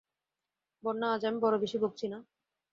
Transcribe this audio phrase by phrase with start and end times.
[0.83, 2.17] বন্যা, আজ আমি বড়ো বেশি বকছি, না?